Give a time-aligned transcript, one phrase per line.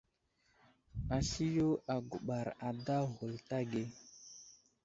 [1.17, 3.83] Asliyo aguɓar ada ghulta age.